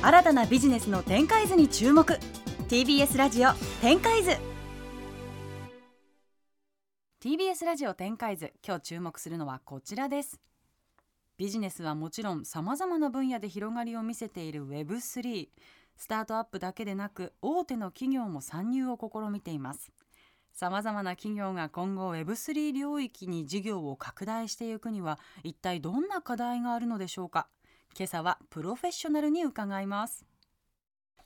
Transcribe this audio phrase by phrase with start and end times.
[0.00, 2.04] 新たなビジネスの展開図に注目。
[2.68, 4.30] TBS ラジオ展開図。
[7.20, 10.40] TBS ラジオ展開図今日注目するのはこちらです。
[11.36, 15.48] ビジネスはもちろんさまざまな分野で広がりを見せている Web3
[15.96, 19.90] スタートアップだけでなく大手の企業も参入を試みています。
[20.52, 27.48] さまざまな企業が今後 Web3 領域に事業を拡大していくには一体どんな課題があるのでしょうか。
[27.96, 30.24] 今朝はプロフェッショナルに伺います。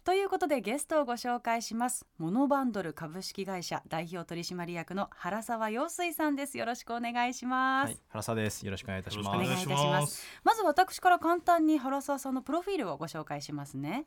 [0.04, 2.04] ということでゲストをご紹介します。
[2.18, 6.58] モノバンドル株式会社代表取締役の原沢陽水さんです。
[6.58, 8.64] よろしくお願いします、はい、原沢です。
[8.64, 9.28] よろしくお願いいたします。
[9.28, 10.26] お願いいたします。
[10.42, 14.04] まず私から簡単に原沢さんのプロフィールをご紹介しますね。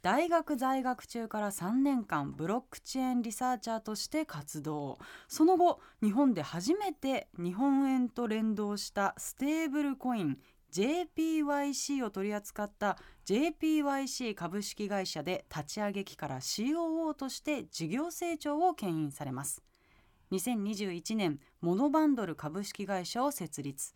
[0.00, 4.98] 大学在学中から3年間ブロックチェーンリサーチャーとして活動。
[5.26, 10.38] その後日本で初めて日本円と連動したステーブルコイン
[10.72, 19.62] JPYC を取り扱った JPYC 株式会社で立ち上げ期から COO として事業成長を牽引されます。
[20.32, 23.94] 2021年モノバンドル株式会社を設立。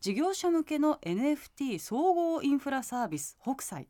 [0.00, 3.88] 事業者向けの NFT 総合インフラサービス北斎。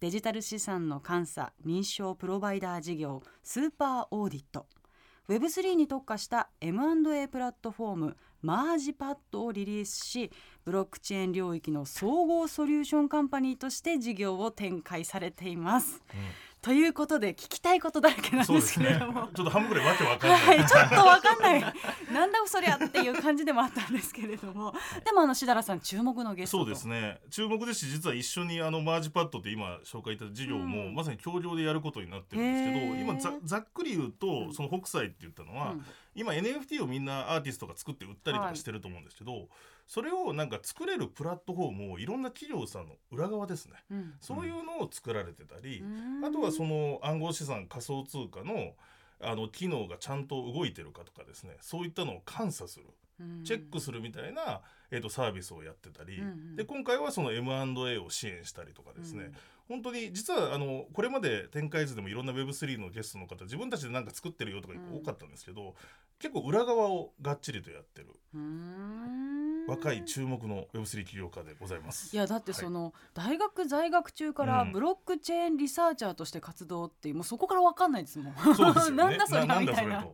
[0.00, 4.66] デジタル資産の監査認証プロバイダー事業スーパーオーディット。
[5.28, 10.30] Web3 に特化した M&A プラットフォームマージパッドをリリースし
[10.64, 16.02] ブロックチェーン領域の総合ソリューションカンパニーとして事業を展開されています。
[16.12, 16.20] うん。
[16.62, 21.60] ということで聞きたいことだらけなんですけれども、ね、 ちょっと半分ぐらいわけわかんない、はい、ちょっとわかんない。
[22.12, 24.74] なんだそりゃっていう感じでもあったんですけれども。
[25.04, 27.18] でもあのしだらさん注目のゲストそうですね。
[27.30, 39.48] 注目ですし実は一緒にあのマージパッドって今紹介いた事業も、うん、まさに協業でやることになってるんですけど今ざざっくり言うとその北斎って言ったのは、うん、今 NFT をみんなアーティストが作って売ったりとかしてると思うんですけど、はい
[39.90, 48.74] それをなんか作れるプラットフォームをいろんな企業さんの裏側ですね、うん、そういうのを作られてたり、うん、あとはその暗号資産仮想通貨の
[49.20, 51.56] あの機能がちゃんと動いてるかとかですね。
[51.60, 52.86] そういったのを監査する、
[53.20, 59.32] うん、チェックするみたいな、えーと、サービスをやってたり、うんうん、で今回はその M&A を支援したりとかですね、
[59.68, 65.76] 本当に実はあのこれまで展開図でもいろんな Web3 のゲストの方自分たちで何か作ってるよとか多かったんですけど、
[66.18, 68.08] 結構裏側をがっちりとやってる
[69.70, 72.14] 若い注目の Web3 起業家でございます。
[72.14, 72.92] いやだってその、はい、
[73.30, 78.34] 大学在学中からブロックチェーンリサーチャーとして活動っていうもうそこから分かんないですもん。
[78.54, 80.06] そうですよね、 なんだそれみたいな。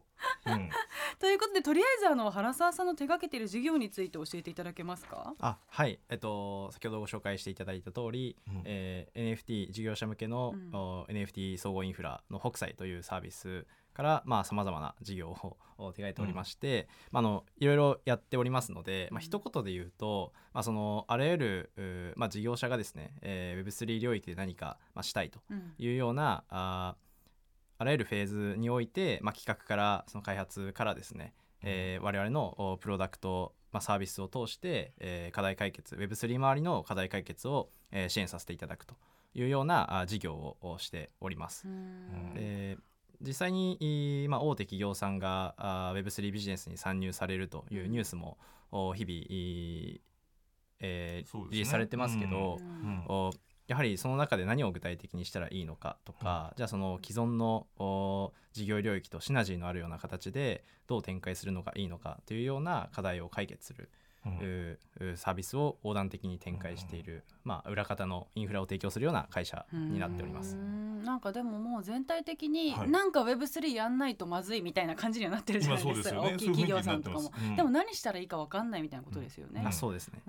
[0.47, 0.71] うん、
[1.19, 5.35] ということでとりあえずあの原沢さんの手掛けている事業について教えていただけますか？
[5.41, 5.99] あはい。
[6.09, 15.31] えっと先ほどご紹介していただいた通り、うん、えー、NFT 事業者向けの、うん、NFT 総合インフラの北斎というサービスからさまざ、まな事業
[15.79, 25.41] を手がけておりまして、うん、まあ、のいろいろやっておりますので、まあ一言で言うと、まあ、そのあらゆる、まあ、事業者がですね、えー、Web3 領域で何か、まあ、したいと
[25.79, 26.97] いうような、うん、あ
[27.79, 38.95] あらゆるフェーズにおいて、まあ、企画からその開発からですね、えー、我々のプロダクト、まあ、サービスを通して、えー、課題解決 Web3 周りの課題解決を、えー、支援させていただくと
[39.35, 41.67] いうようなあ事業をしております。
[42.35, 42.79] で
[43.21, 48.39] 実際に、まあ、大手企業さんがあ Web3 ビジネスに参入されるというニュースも
[48.95, 50.03] 日々、
[50.81, 53.05] えーね、リリースされてますけど、うん。
[53.09, 53.31] うん、
[53.67, 57.67] やはりその中で何を具体的にしたらいいのかとか、うん、じゃあその既存の
[58.53, 63.91] 事業領域とシナジーのあるような形でどう展開するのがいいのかというような課題を解決する。
[65.17, 70.57] サービスを横断的に展開している、まあ、裏方のインフラを提供するような会社になっております。
[70.57, 79.61] なんかでももう全体的になんか Web3 やんないとまずいみたいな感じにはなってるじゃないですか、ね、大きい企業さんとかも、うん、でも何したらいいか分かんないみたいなことですよね。
[79.61, 80.21] うん、あそうですね。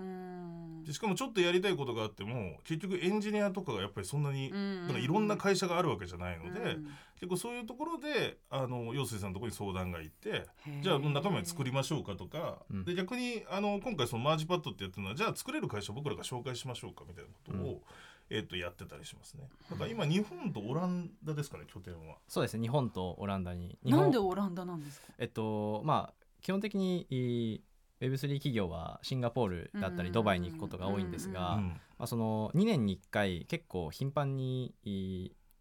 [0.92, 6.76] しかもちょっとやりたいことがあっても結局エンジニアとかがやっぱりそんなに、なんかいろんな会社があるわけじゃないので、
[7.20, 10.46] 結構そういうところであの陽水さんのところに相談がいて
[10.82, 17.82] じゃあ中身作りましょうかとか、で逆にあの今回そのマージパッドってやってるのはじゃあ作れる会社僕らが紹介しましょうかみたいなことを、
[18.30, 19.48] えー、とやってたりしますね。
[19.70, 22.16] だから今日本とオランダですかね拠点は。
[22.28, 23.78] そうですね日本とオランダに。
[23.84, 25.08] なんでオランダなんですか？
[25.18, 27.62] えっとまあ基本的に
[28.00, 31.56] Web3 企業はシンガポールだったりドバイに行くことが多いんですが、
[31.98, 34.72] まあ、その2年に1回結構頻繁に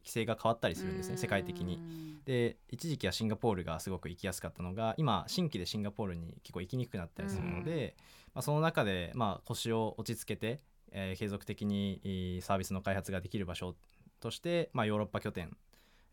[0.07, 1.80] 規制が変わったりするんですね世界的に。
[2.25, 7.95] で一時期はシンガポールがすごく行きやすかったのが今新規でシンガポールに結構行きにくくなったりするので、
[8.33, 10.59] まあ、その中でまあ腰を落ち着けて
[10.92, 13.75] えー、継続的にサービスの開発ができる場所
[14.19, 15.56] として、まあ、ヨーロッパ拠点、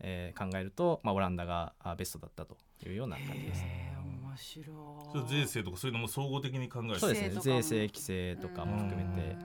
[0.00, 2.56] えー、考えると、まあ、オランダがベストだったと
[2.86, 3.62] いうような感じです。
[3.62, 3.96] ね。
[4.04, 5.28] 面白い。
[5.28, 7.40] 税制とかそういうのも総合的に考えそうですね。
[7.40, 9.36] 税制規制とかも含めて。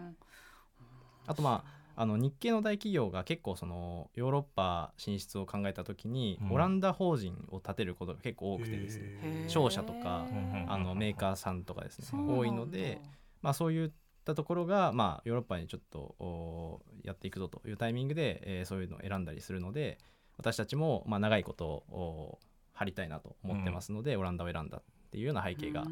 [1.28, 6.52] あとまああの日系の大企業が結構そのヨーロッパ進出を考えた時に、うん。
[6.54, 13.02] オランダ法人を立てることが結構多くてですね商社とかうんあのメーカーさんとかですね多いので、
[13.42, 13.92] まあ、そういっ
[14.24, 19.98] たところが、まあ、ヨーロッパにちょっとおやっていくぞというタイミングで、えーそういうのを選んだりするので
[20.38, 22.40] 私たちも、まあ、長いことをお
[22.72, 25.84] 張りたいなと思ってますので、オランダを選んだっていうような背景が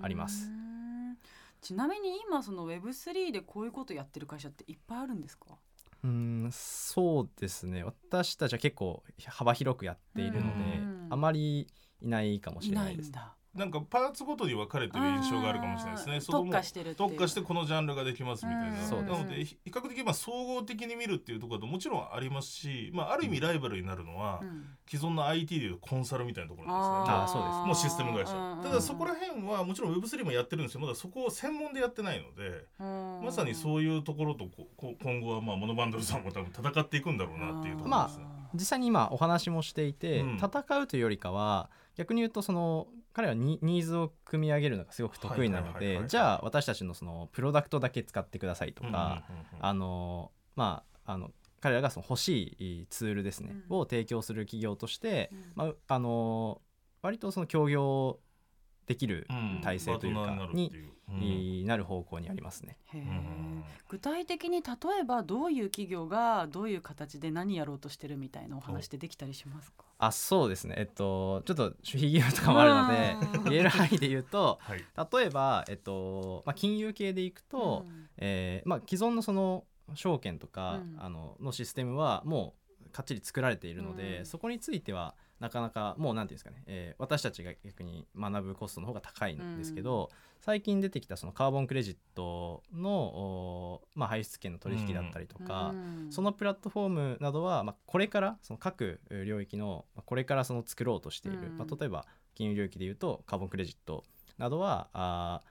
[0.00, 0.46] あります。
[0.46, 0.69] うーん
[1.60, 5.46] ちなみに今その Web3 でこういうことやってる会社っていっぱいあるんですか？
[6.02, 6.10] うー
[6.46, 7.84] んそうですね。
[7.84, 11.06] 私たちは結構幅広くやっているのでうん。
[11.10, 11.66] あまり
[12.00, 13.10] いないかもしいれないです。
[13.12, 16.20] ないなんかパーツごとに分かれてる印象があるかもしれないですね。
[16.20, 17.08] 特化してるっていう。
[17.10, 24.66] 特化してこのジャンルができますみたいな、なのでひ比較的まあ総合的に見るっていうところだともちろんありますし、まあ、ある意味ライバルになるのは、うん。
[24.88, 27.40] 既存の IT でいうコンサルみたいなところなんあですね。
[27.40, 27.40] あー。
[27.40, 28.34] そうですもうシステム会社。
[28.36, 30.80] うんただそこら辺はもちろん Web3 もやってるんですよ。
[30.80, 33.24] まだそこを専門でやってないのでうん。
[33.24, 38.39] まさにそういうところとここ今後はまあモノバンドルさんも多分戦っていくんだろうなっていうところですね。
[38.54, 40.36] 実際に今お話もしていて、うん。
[40.36, 49.24] 戦うというよりかは逆に言うとその彼はニニーズを組み上げるのがすごく得意なのでじゃあ私たちのそのプロダクトだけ使ってくださいとうんか、
[49.60, 51.30] あのまああの
[51.60, 53.76] 彼らがその欲しいツールですね、うん。
[53.78, 55.52] を提供する企業として、うん。
[55.54, 56.60] まああの
[57.02, 58.18] 割とその協業
[58.86, 59.60] できるうん。
[59.62, 60.72] 体制というかに
[61.18, 62.76] になる方向にありますね。
[62.94, 63.64] うん。
[63.88, 69.84] 具体的に例えばどういう企業がどういう形で何やろうとしてるみたいなお話ってできたりしますか？
[69.98, 70.74] あそうですね。
[70.78, 73.44] えっとちょっと守秘義務とかもあるのうん。
[73.44, 74.84] で 言える範囲で言うとはい。
[75.12, 78.08] 例えば、えっとまあ、金融系でいくと、うん。
[78.16, 79.64] えーまあ、既存のその
[79.94, 80.96] 証券とか、うん。
[81.00, 82.54] あののシステムはも
[82.86, 84.26] うかっちり作られているので、うん。
[84.26, 90.10] そこについてはなかなかもう何ていうんですかね、えー私たちが逆に学ぶコストの方が高いんですけど、
[90.40, 96.12] 最近出てきたそのカーボンクレジットの、まあ、排出権の取引だったりとか、うん。
[96.12, 101.58] そのプラットフォームなどは、まあ、これからその各領域のまあこれからその作ろうとしている、うん。
[101.58, 104.04] まあ、例えば金融領域でいうとカーボンクレジット
[104.38, 105.42] などはあ、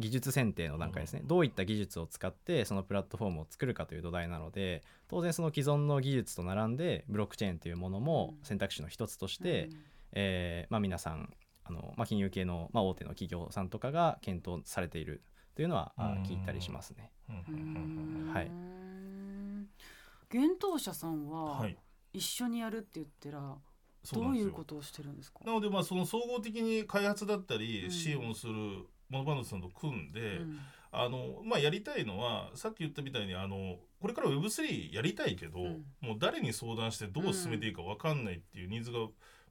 [0.00, 9.70] 技術選定の段階ですね、どういった技術を使ってそのプラットフォームを作るかという土台なので当然その既存の技術と並んでブロックチェーンというものも選択肢の一つとして、
[10.12, 11.32] えーまあ、皆さん
[11.64, 15.22] あの、まあ、金融系の、まあ、大手の企業さんとかが検討されている
[15.54, 16.22] というのはあうん。
[16.22, 17.12] 聞いたりしますね。
[17.28, 17.36] うん。
[17.36, 18.50] ううんうんうんんはい。
[20.32, 21.76] 幻冬者さんははい。
[22.12, 23.54] 一緒にやるって言ったら
[24.12, 25.40] どういうことをしてるんですか？
[25.44, 27.90] なのでまあその総合的に開発だったうりん。
[27.90, 28.52] 支援をする
[29.10, 30.58] モノバンドさんと組んで、うん。
[30.92, 35.84] あのまあ、やりたいのはさっき言ったみたいにあのこれから Web3 やりたいけど、うん。
[36.00, 38.98] もう誰に相談してどう進めていいか分かんないっていうニーズが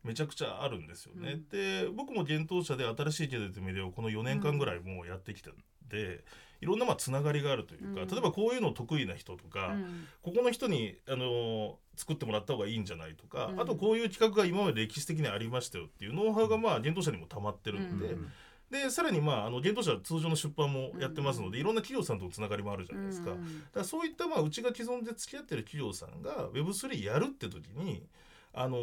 [0.03, 1.31] めちゃくちゃあるんですよね。
[1.33, 1.49] うん。
[1.49, 5.53] で僕も幻冬者で新しい経済というメディアをこの4年間ぐらいもうやってきたん
[5.89, 6.23] で、
[6.61, 8.07] いろんなまあつながりがあるというか、うん。
[8.07, 10.07] 例えばこういうの得意な人とか、うん。
[10.21, 13.61] ここの人にあの作ってもらった方がいいんじゃないとか、うん。
[13.61, 18.17] あとこういう企画が今まで歴史的にありましたよっていうノウハウがまあ幻冬者にも溜まってるんで。
[18.71, 21.61] うんでさらにまああの幻冬者は通常の出版もやってますので、うん。
[21.61, 23.41] いろんな企業さんとのつながりもあるじゃないですか,、だか
[23.75, 28.03] らそういったまあうちが既存で付き合ってる企業さんが Web3 やるって時に
[28.53, 28.77] あの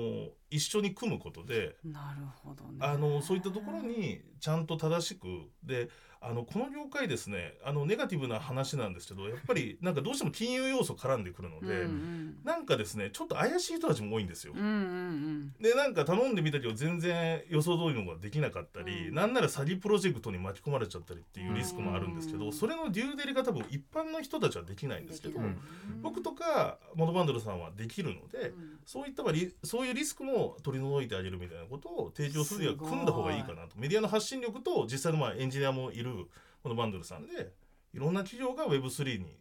[0.50, 2.78] 一緒に組むことでなるほどね。
[2.81, 5.26] あのそういったところにちゃんと正しく
[5.64, 5.88] で
[6.20, 14.53] あのこの業界ですねあのネガティブな話なんですけどやっぱりなんかどうしても金融要素絡んでくるので、うんなんかですねちょっと怪しい人たちも多いんですよ。
[14.55, 15.53] うんうんうん。
[15.60, 19.15] でなんか頼んでみたけど全然予想通りのができなかったり、うん。
[19.15, 22.53] なんなら詐欺プロジェクトに巻き込まれちゃったりっていうリスクもあるんですけど、うん。
[22.53, 25.41] それのデューデリが多分一般の人たちはできないんですけど、
[26.03, 28.79] 僕とかモノバンドルさんはできるので、うん。
[28.84, 29.24] そういった
[29.65, 33.76] そういうリスクも取り除いてあげるみたいなことを提供するには組んだ方がいいかなと。
[33.76, 36.10] メディアの発信力と実際のまあエンジニアもいる
[36.62, 37.52] モノバンドルさんで
[37.94, 39.36] いろんな企業が Web3 に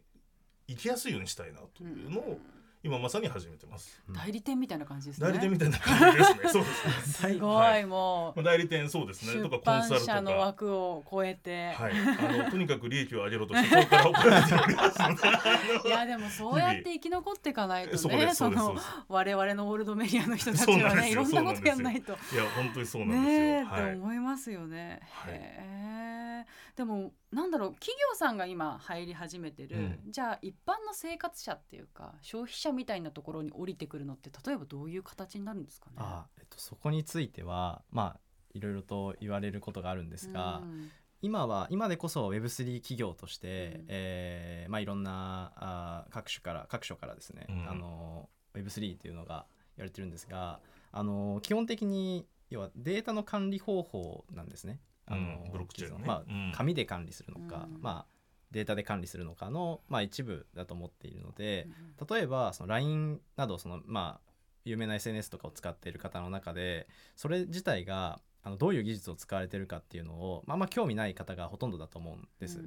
[0.68, 2.38] 行きやすいようにしたいなというのを
[2.86, 4.00] 今まさに始めてます。
[4.10, 5.28] 代理店みたいな感じですね。
[5.28, 6.38] 代理店みたいな感じですね。
[6.50, 6.70] そうで
[7.02, 7.32] すね。
[7.34, 7.86] すごはい。
[7.86, 8.42] もう。
[8.42, 9.42] まあ、代理店そうですね。
[9.42, 10.26] 出とかコンサルとか。
[10.26, 18.76] の枠を超えて、はい、あのとにかく利益を上げろと社長から怒られておりますいやでもそうやって生き残っていかないとねそうの
[19.08, 22.12] 我々のオールドメディアの人たちはねいろんなことやんないと。
[22.12, 23.66] いや本当にそうなんですねえ、よ。
[23.66, 23.82] はい。
[23.82, 25.00] って思いますよね。
[25.10, 25.34] はい。
[25.34, 26.46] へえ。
[26.76, 35.96] でもなんだろう企業さんが今入り始めてる、うんじゃあ一般の生活者っていうか消費者みたいなところに降りてくるのって例えばどういう形になるんですかね？
[35.98, 38.20] あえっと、そこについてはまあ
[38.54, 40.90] いろいろと言われることがあるんですが、うん
[41.22, 50.60] 今は今でこそ Web3 企業として、うんえーまあ、いろんなあー各種から各所からですね、うんあの Web3 っていうのが言われてるんですが
[50.92, 54.78] あの基本的に要はデータの管理方法なんですね。
[55.06, 56.04] あのうんブロックチェーンね。
[56.06, 56.52] まあうん。
[56.54, 57.82] 紙で管理するのか、うん。
[57.82, 58.16] まあ、
[58.50, 61.68] データで管理するのかの、まあ、一部だと思っているので
[62.08, 64.30] 例えばその LINE などその、まあ、
[64.64, 72.60] 有名な SNS とかを使っている方の中でそれ自体があのどういう技術を使われてるかっていうのを、まあ、あんま興味ない方がほとんどだと思うんです。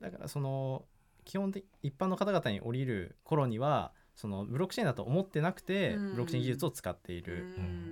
[0.00, 0.84] だからその
[1.24, 7.46] 基本的一般の方々に降りる頃にはそのブロックチェーンだと思ってなくてブロックチェーン技術を使っている、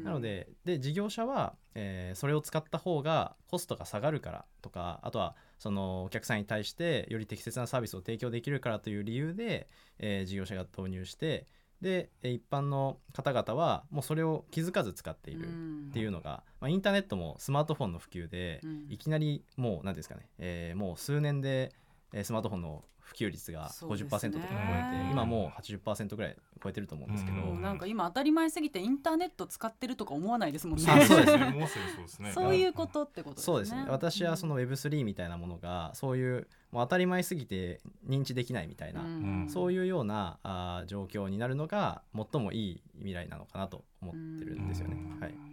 [0.04, 11.46] なのでで事業者は、えー、それを使った方がコストが下がるからとかあとはそのお客さんに対してより適切なサービスを提供できるからという理由で、えー、事業者が導入して
[11.80, 15.48] で一般の方々はもうそれを気づかず使っている
[15.88, 18.60] っていうのが、まあ、インターネットもスマートフォンの普及で、
[18.90, 21.72] いきなりもう何ですかね、えー、もう数年で
[22.22, 30.84] スマートフォンの普及率が50%とか超えて、今もう80%ぐらい超えてると思うんですけど、うん、なんか今当たり前すぎてインターネット使ってるとか思わないですもんね。
[30.84, 31.26] そうで
[32.06, 32.32] すね。
[32.32, 33.44] そういうことってことですね。
[33.44, 33.84] そうですね。
[33.88, 44.96] 私はその Web3 みたいなものがそういうもう当たり前すぎて認知できないみたいな、うん、そういうようなあ状況になるのが最もいい未来なのかなと思ってるんですよね。
[45.18, 45.49] はい。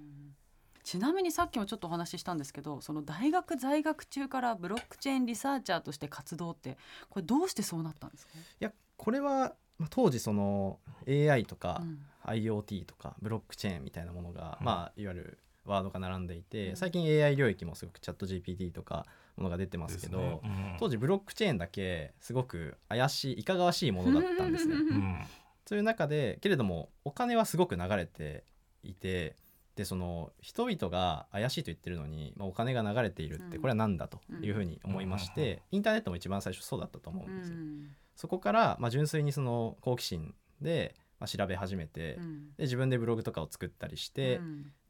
[0.88, 6.77] ちなみにさっきもちょっとお話ししたんですけどその大学在学中からブロックチェーンリサーチャーとして活動って
[7.10, 8.32] これどうしてそうなったんですか？
[8.38, 9.53] いやこれは
[9.89, 11.84] 当時その AI とか
[12.25, 20.39] IoT とかブロックチェーンみたいなものが、うん、まあいわゆるワードが並んでいて、うん、最近 AI 領域もすごくチャット GPT とかものが出てますけど、ね。
[20.41, 25.27] うん、当時ブロックチェーンだけすごく怪しいいかがわしいものだったんですね。
[25.65, 28.46] という中でけれどもお金はすごく流れて
[28.84, 29.36] いて
[29.77, 37.57] でその人々が怪しいと言ってるのに、まあ、お金が流れているってこれは何だというふうに思いまして、インターネットも一番最初そうだったと思うんですよ。
[38.15, 42.15] そこから、まあ、純粋にその好奇心で、まあ、調べ始めて、
[42.57, 44.41] で自分でブログとかを作ったりして、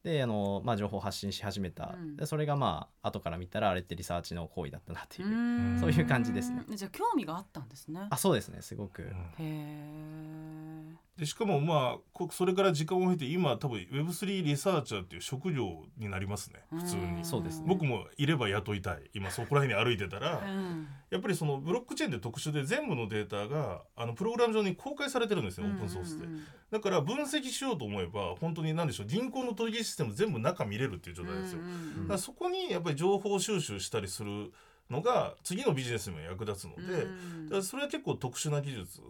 [0.03, 6.63] であの、まあ、情報を発信し始めた、うん、でそれがまあ後から見たらあれってリサーチの行為だったなっていうそういう感じですね。
[6.70, 8.08] じゃあ興味があったんですね。
[8.10, 9.08] あそうですねすごく、へ
[9.39, 17.25] えでしかもまあそれから時間を経て今多分 Web3 リサーチャーっていう職業になりますね普通に。
[17.25, 19.09] そうです、ね、僕もいれば雇いたい。
[19.13, 26.27] 今そこら辺に歩いてたら、うん、やっぱりそのブロックチェーンって特殊で全部のデータがあのプログラム上に公開されてるんですよオープンソースで、
[26.71, 31.59] だから分析しようと思えば本当に何でしょう銀行の取引システム全部中見れるっていう状態ですよ、
[32.03, 34.51] だからそこにやっぱり情報収集したりする
[34.89, 39.01] のが次のビジネスにも役立つので、だからそれは結構特殊な技術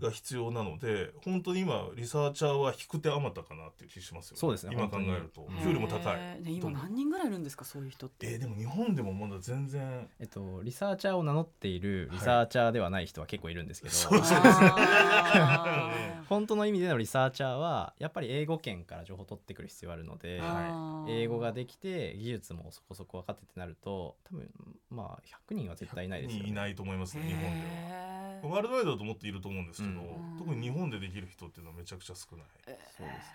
[0.00, 5.46] が必要なので、本当に今リサーチャーは引く手あまたかなっていう気しますよ、ね、そうですね今考えると。
[5.62, 8.32] 給料も高い、ね、今何人ぐらいいるんですかそういう人って？
[8.32, 10.08] えー、でも日本でもまだ全然。
[10.20, 24.50] えっとリサーチャーを名乗っているリサーチャーではない人は結構いるんですけど、はい、そうですね本当の意味でのリサーチャーはやっぱり英語圏から情報を取ってくる必要あるので、はい、英語ができて技術もそこそこ分かってってなると多分
[24.90, 25.13] まあ
[25.50, 28.48] 100人は絶対いないですよ、ね、いないと思いますね日本では。
[28.48, 33.32] ワールドワイドだと思っていると思うんですけど、うん、特に日本でできる人っていうのはめちゃくちゃ少ない、そうです、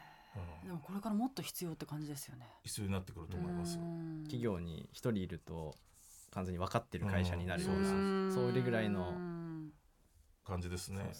[0.61, 2.45] うん、でもこれからもっと必要って感じですよね。
[2.63, 3.77] 必要になってくると思います
[4.23, 5.73] 企業に一人いると
[6.31, 9.13] 完全に分かってる会社になるようなそれぐらいの
[10.49, 11.11] 感じですね。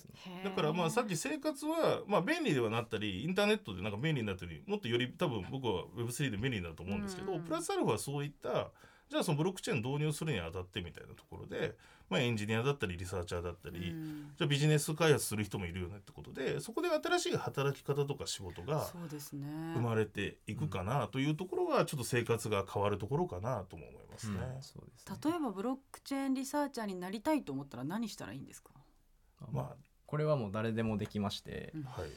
[0.44, 8.72] だからまあさっき生活はまあ便利ではなったりインターネットでなんか便利になったりもっとより多分僕は Web3 で便利になると思うんですけどプラスアルファそういった
[9.10, 11.76] じゃあそのブロックチェーン導入するにあたってみたいなところで、
[12.10, 18.88] まあ、エンジニアだったりリサーチャーだったり、じゃあビジネス開発する人もいるよねってことでそこで新しい働き方とか仕事が
[19.74, 24.38] 生まれていくかなというところはちょっと生活が変わるところかなとも思いますね。
[25.24, 28.70] 例えばブロックチェーンリサーチャーになりたいと思ったら何したらいいんですか？
[29.52, 29.76] まあ、
[30.06, 32.10] これはもう誰でもできまして、はい、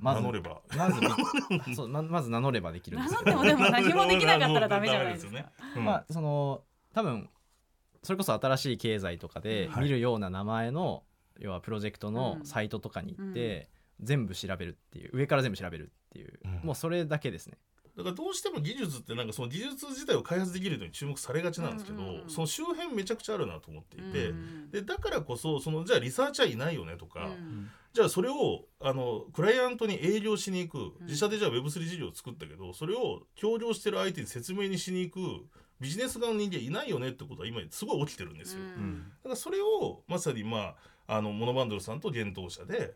[0.00, 0.60] まず名乗れば。
[0.76, 3.42] まずそうままず名乗ればできるんですけど。
[3.42, 5.32] 名乗ってもでも何もできなかったらダメじゃないですか。
[5.32, 6.62] ねうん、まあその
[6.94, 7.28] 多分
[8.02, 11.00] それこそ新しい経済とかで見るような名前の、は
[11.40, 13.68] い、要はプロジェクトのサイトとかに行って、
[14.00, 17.58] うん、全部調べるっていう上から全部調べるっていう、うん、もうそれだけですね。
[18.02, 24.32] だからどうしても技術ってなんかその技術自体を開発できるのに注目されがちなんですけど、その周辺めちゃくちゃあるなと思っていて、
[24.70, 27.28] でだからこそそのじゃあリサーチャーいないよねとか、
[27.92, 35.46] じゃあそれをあのクライアントに営業しに行く自社でじゃあ Web3 事業を作ったけどそれを協業してる相手に説明にしに行く
[35.80, 38.60] ビジネス側の人間いないよねってことは今すごい起きてるんですよ。
[39.22, 40.74] だからそれをまさにま
[41.06, 42.94] ああのモノバンドルさんと幻冬社で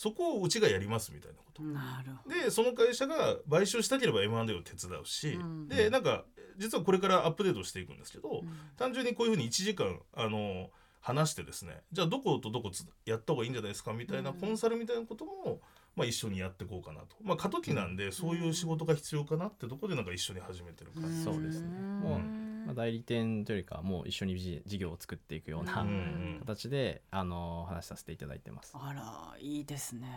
[0.00, 1.62] そこをうちがやりますみたいなこと。
[1.62, 2.34] なるほど。
[2.34, 6.24] でその会社が買収したければ M&A を手伝うし、うん、でなんか
[6.56, 10.70] 実はこれからアップデートしていくんですけど、うん、単純にこういうふうに1時間あの
[11.02, 12.70] 話してですねじゃあどことどこ
[13.04, 15.60] やった方がいいんじゃないですかみたいなコンサルみたいなことも、
[16.00, 22.18] まあ、一緒にやっていこうかなと、まあ、過渡期なんでそういう仕事が必要かなってとこでなんか一緒に始めてる感じ、そうですね、もう
[22.66, 28.72] まあ、代理店というよりかはもう一緒に事事業を作っていくようなうん形で、あの話させていただいてます。
[28.74, 30.08] あらいいですね。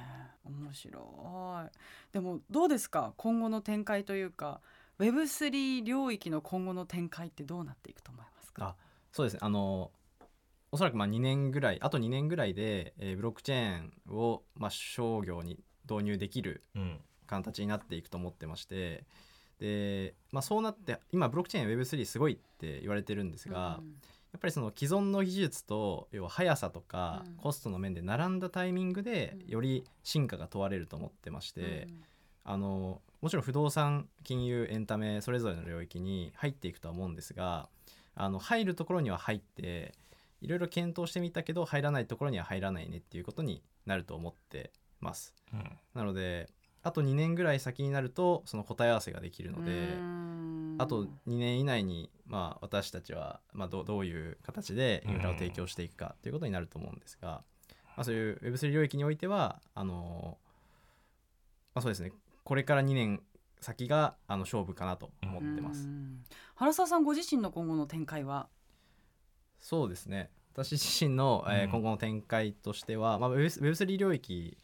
[0.46, 1.00] 面白
[1.66, 2.14] い。
[2.14, 3.14] でもどうですか？
[3.18, 4.60] 今後の展開というか
[5.00, 8.66] Web3 領域の今後の展開ってどうなっていくと思いますか？
[8.66, 8.76] あ
[9.12, 9.40] そうですね。
[9.42, 9.92] あの
[10.72, 15.60] おそらくまあ2年ぐらいあと2年ぐらいで、えーブロックチェーンを、まあ、商業に
[15.90, 17.00] 導入できるうん。
[17.26, 19.06] 形になっていくと思ってまして
[19.60, 23.96] で、まあ、そうなって今ブロックチェーン Web3 すごいって言われてるんですが、うん
[24.34, 27.34] やっぱりその既存の技術と要は速さとかうん。
[27.36, 29.48] コストの面で並んだタイミングでうん。
[29.48, 32.04] より進化が問われると思ってまして、うん。
[32.46, 37.70] あのもちろん不動産金融エンタメそれぞれの領域に入っていくとは思うんですが
[38.16, 39.94] あの入るところには入って
[40.42, 44.72] いろいろ検討してみたけど入らないところには入らないねっていうことになると思って
[45.04, 45.34] ます。
[45.54, 45.78] うん。
[45.94, 46.50] なので
[46.82, 49.72] あと2年ぐらい先になるとその答え合わせができるので。
[49.72, 50.34] うん。
[50.80, 57.44] あと2年以内に、まあ、私たちは、まあ、どどういう形でインフラを提供していくかということになると思うんですが、
[57.96, 60.40] まあ、そういう Web3 領域においてはあの、
[61.76, 62.12] まあ、そうですね。
[62.44, 63.22] これから2年
[63.62, 65.86] 先があの勝負かなと思ってます。
[65.88, 66.24] うん。
[66.56, 68.48] 原沢さんご自身の今後の展開は？
[69.60, 70.32] そうですね。
[70.54, 71.70] 私自身の、えーうん。
[71.70, 74.63] 今後の展開としては、まあ、Web- Web3 領域、えー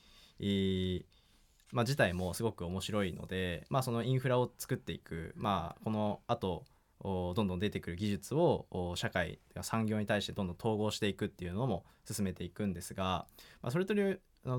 [1.72, 6.66] まあ、自体もすごく面白いので、まあ、そのインフラを作っていく、まあ、このあと
[7.02, 13.26] おどんどん出てくる技術をお社会産業に対してどんどん統合していくっていうのも進めていくんですが、
[13.62, 13.94] まあ、それと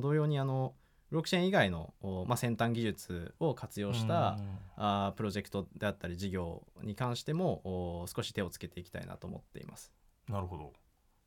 [0.00, 0.74] 同様にあの
[1.10, 4.38] ブロックチェーン以外の、おまあ、先端技術を活用した、
[4.76, 7.60] あープロジェクトであったり事業に関しても
[8.02, 9.92] お少し手をつけていきたいなと思っています。
[10.28, 10.72] なるほど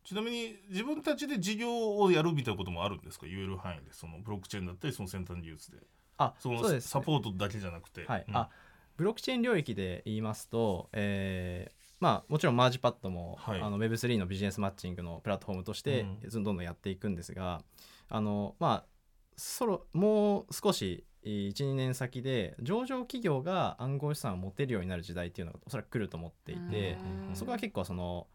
[0.03, 3.25] ちなみに自分たちで事業をやるみたいなこともあるんですか？
[3.25, 3.93] 言える範囲で。
[3.93, 5.77] そのブロックチェーンだったりその先端技術で。
[6.17, 8.37] あそのそうです、サポートだけじゃなくて、はい、うん。
[8.37, 8.49] あ
[8.97, 13.61] ブロックチェーン領域で言いますと、えーまあ、もちろんマージパッドも、はい。
[13.61, 16.43] あの Web3 のビジネスマッチングのプラットフォームとしてうん。
[16.43, 17.63] どんどんやっていくんですが、
[18.09, 18.85] あのまあ
[19.35, 26.97] そろもう少し12年先で上場企業が暗号資産を持てるようになる時代っていうのがおそらく来ると思っていて
[27.29, 27.35] うん。
[27.35, 28.27] そこは結構その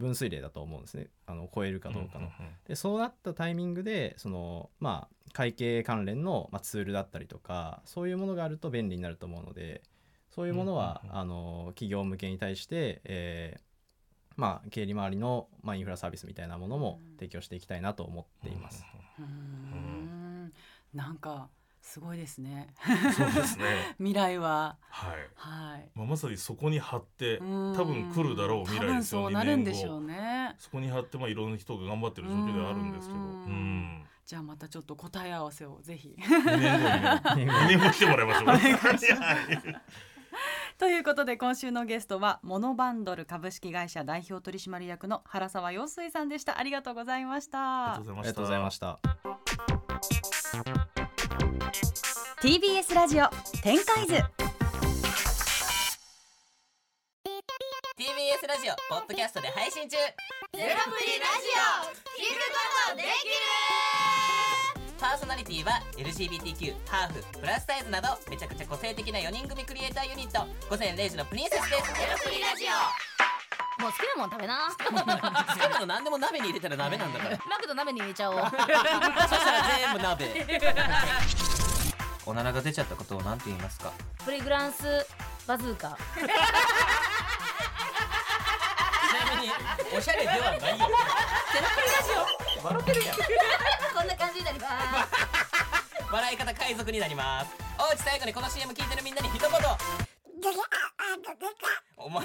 [0.00, 1.06] 分水嶺だと思うんですね。
[1.26, 2.24] あの超えるかどうかの。
[2.24, 2.30] んん
[2.66, 9.82] でそうなったタイミングでそのまあ会計関連の、まあ、ツールだったりとかそういうものがあると便利になると思うので
[10.30, 13.60] そういうものは、うんうんうんあの企業向けに対して、えー
[14.36, 18.84] まあ、経理周りの、まあ、インフラサービスみたいなものも提供していきたいなと思っています。
[19.18, 20.52] うーん。
[20.94, 21.48] なんか
[21.90, 22.68] すごいですね。
[23.16, 23.64] そうですね。
[23.98, 24.76] 未来は。
[24.90, 25.90] はい、はい。
[25.96, 27.76] まあ、まさにそこに貼ってうん。
[27.76, 29.22] 多分来るだろう未来ですよ。
[29.22, 33.18] 多分そうなるんでし2ょう年後ねそこに貼ってまあいろんな人が頑張ってる状況ではあるんですけど。
[33.18, 33.30] ううん。
[34.02, 34.06] ん。
[34.24, 36.14] じゃあまたちょっと答え合わせをぜひ。
[36.16, 38.46] 2年後にね2年後来てもらいましょう。
[38.54, 38.60] はい
[40.78, 46.56] ということで今週のゲストはモノバンドル株式会社代表取締役の原沢陽水さんでした。
[46.58, 47.94] ありがとうございました。
[47.94, 49.00] ありがとうございました。
[52.40, 53.28] TBS ラジオ
[53.60, 54.14] 展開図。
[54.14, 54.24] TBS
[58.48, 59.98] ラジオポッドキャストで配信中。
[60.56, 62.56] ゼロプリラジオ聞くこ
[62.92, 63.12] とできる
[64.98, 70.48] パーソナリティは LGBTQ ハーフプラスサイズなどめちゃくちゃ個性的な4人組クリエイターユニット。
[70.70, 71.92] 午前0時のプリンセスです。
[71.92, 73.10] ゼロプリラジオ。
[73.80, 74.68] もう好きなもん食べな。
[74.76, 77.38] 好きなの何でも鍋に入れたら鍋なんだから。
[77.48, 78.36] マクド鍋に入れちゃおう。
[78.44, 80.24] そしたら全部鍋
[82.40, 83.92] おならが出ちゃったことを何て言いますか
[84.24, 84.84] プリグランス
[85.46, 86.28] バズーカちな
[89.36, 89.52] みに
[89.94, 90.88] おしゃれではないよゼロプリラ
[92.00, 92.24] ジオ
[92.64, 93.16] 笑ってるやん
[93.94, 94.72] こんな感じになります
[96.10, 99.50] 笑い方海賊になりますおうち最後にこの CM 聞いてるみんなに一言
[101.98, 102.24] お前